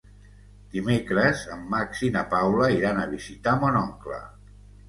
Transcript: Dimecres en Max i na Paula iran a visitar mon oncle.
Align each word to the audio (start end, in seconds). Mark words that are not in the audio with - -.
Dimecres 0.75 1.43
en 1.57 1.61
Max 1.75 2.01
i 2.09 2.11
na 2.17 2.25
Paula 2.33 2.71
iran 2.79 3.03
a 3.03 3.07
visitar 3.15 3.57
mon 3.65 3.79
oncle. 3.87 4.23